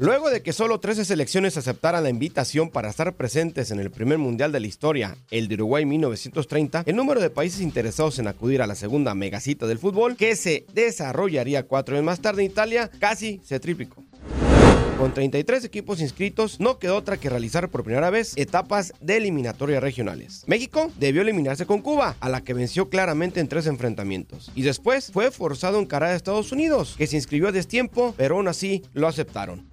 [0.00, 4.18] Luego de que solo 13 selecciones aceptaran la invitación para estar presentes en el primer
[4.18, 8.62] mundial de la historia, el de Uruguay 1930, el número de países interesados en acudir
[8.62, 12.88] a la segunda megacita del fútbol, que se desarrollaría cuatro años más tarde en Italia,
[13.00, 14.04] casi se triplicó.
[14.98, 19.82] Con 33 equipos inscritos, no quedó otra que realizar por primera vez etapas de eliminatorias
[19.82, 20.44] regionales.
[20.46, 24.50] México debió eliminarse con Cuba, a la que venció claramente en tres enfrentamientos.
[24.54, 28.36] Y después fue forzado a encarar a Estados Unidos, que se inscribió a destiempo, pero
[28.36, 29.66] aún así lo aceptaron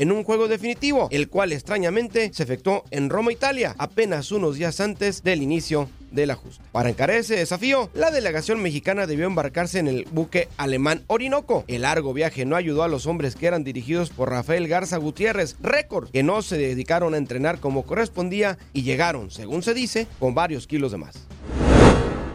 [0.00, 4.80] en un juego definitivo, el cual extrañamente se efectuó en Roma, Italia, apenas unos días
[4.80, 6.64] antes del inicio del ajuste.
[6.72, 11.64] Para encarar ese desafío, la delegación mexicana debió embarcarse en el buque alemán Orinoco.
[11.68, 15.56] El largo viaje no ayudó a los hombres que eran dirigidos por Rafael Garza Gutiérrez,
[15.60, 20.34] récord, que no se dedicaron a entrenar como correspondía y llegaron, según se dice, con
[20.34, 21.28] varios kilos de más.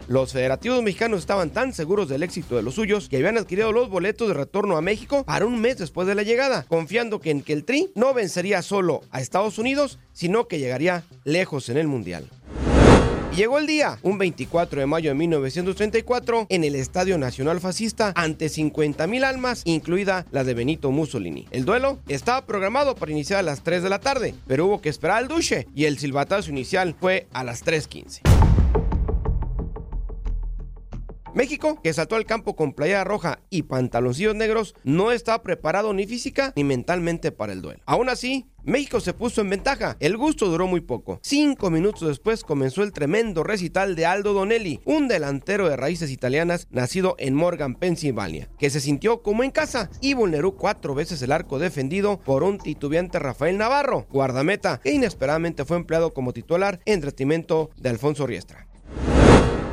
[0.08, 3.88] Los federativos mexicanos estaban tan seguros del éxito de los suyos que habían adquirido los
[3.88, 7.42] boletos de retorno a México para un mes después de la llegada, confiando que en
[7.42, 11.88] que el Tri no vencería solo a Estados Unidos, sino que llegaría lejos en el
[11.88, 12.28] Mundial.
[13.34, 18.46] Llegó el día, un 24 de mayo de 1934, en el Estadio Nacional Fascista, ante
[18.46, 21.46] 50.000 almas, incluida la de Benito Mussolini.
[21.50, 24.88] El duelo estaba programado para iniciar a las 3 de la tarde, pero hubo que
[24.88, 28.65] esperar al duche y el silbatazo inicial fue a las 3.15.
[31.36, 36.06] México, que saltó al campo con playera roja y pantaloncillos negros, no estaba preparado ni
[36.06, 37.82] física ni mentalmente para el duelo.
[37.84, 39.98] Aún así, México se puso en ventaja.
[40.00, 41.20] El gusto duró muy poco.
[41.22, 46.68] Cinco minutos después comenzó el tremendo recital de Aldo Donelli, un delantero de raíces italianas
[46.70, 51.32] nacido en Morgan, Pensilvania, que se sintió como en casa y vulneró cuatro veces el
[51.32, 57.02] arco defendido por un titubeante Rafael Navarro, guardameta, que inesperadamente fue empleado como titular en
[57.02, 58.66] detrimento de Alfonso Riestra.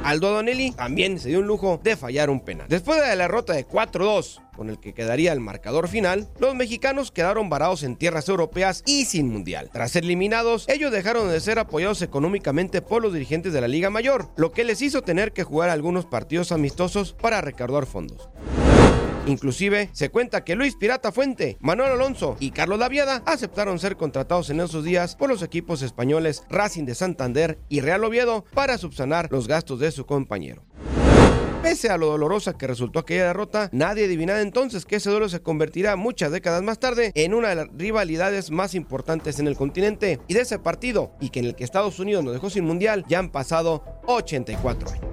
[0.04, 2.68] Aldo Donelli también se dio un lujo de fallar un penal.
[2.68, 7.12] Después de la derrota de 4-2, con el que quedaría el marcador final, los mexicanos
[7.12, 9.70] quedaron varados en tierras europeas y sin mundial.
[9.72, 13.90] Tras ser eliminados, ellos dejaron de ser apoyados económicamente por los dirigentes de la Liga
[13.90, 18.30] Mayor, lo que les hizo tener que jugar algunos partidos amistosos para recaudar fondos.
[19.26, 24.50] Inclusive se cuenta que Luis Pirata Fuente, Manuel Alonso y Carlos Laviada aceptaron ser contratados
[24.50, 29.30] en esos días por los equipos españoles Racing de Santander y Real Oviedo para subsanar
[29.32, 30.64] los gastos de su compañero.
[31.62, 35.42] Pese a lo dolorosa que resultó aquella derrota, nadie adivinaba entonces que ese duelo se
[35.42, 40.20] convertirá muchas décadas más tarde en una de las rivalidades más importantes en el continente
[40.28, 43.06] y de ese partido, y que en el que Estados Unidos nos dejó sin mundial,
[43.08, 45.13] ya han pasado 84 años.